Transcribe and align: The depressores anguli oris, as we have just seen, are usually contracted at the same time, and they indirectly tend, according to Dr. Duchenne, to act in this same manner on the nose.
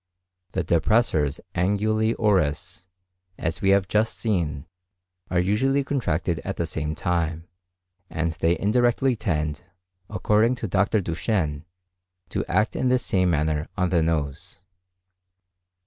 The 0.53 0.63
depressores 0.63 1.39
anguli 1.53 2.15
oris, 2.17 2.87
as 3.37 3.61
we 3.61 3.69
have 3.69 3.87
just 3.87 4.17
seen, 4.19 4.65
are 5.29 5.39
usually 5.39 5.83
contracted 5.83 6.39
at 6.43 6.57
the 6.57 6.65
same 6.65 6.95
time, 6.95 7.47
and 8.09 8.31
they 8.31 8.57
indirectly 8.57 9.15
tend, 9.15 9.63
according 10.09 10.55
to 10.55 10.67
Dr. 10.67 11.01
Duchenne, 11.01 11.65
to 12.29 12.43
act 12.47 12.75
in 12.75 12.87
this 12.87 13.05
same 13.05 13.29
manner 13.29 13.67
on 13.77 13.89
the 13.89 14.01
nose. 14.01 14.61